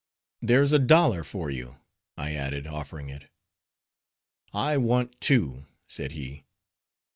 "There's 0.41 0.73
a 0.73 0.79
dollar 0.79 1.23
for 1.23 1.51
you," 1.51 1.77
I 2.17 2.33
added, 2.33 2.65
offering 2.65 3.09
it. 3.09 3.29
"I 4.51 4.75
want 4.77 5.21
two," 5.21 5.67
said 5.85 6.13
he. 6.13 6.43